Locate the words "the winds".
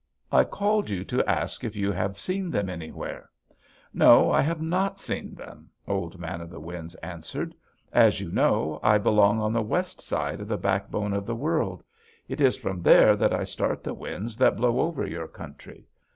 6.49-6.95, 13.83-14.37